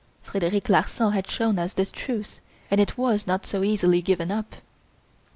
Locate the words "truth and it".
1.85-2.97